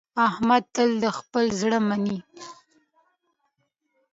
احمد 0.27 0.63
تل 0.75 0.89
د 1.03 1.05
خپل 1.17 1.45
زړه 1.61 1.79
مني. 1.87 2.17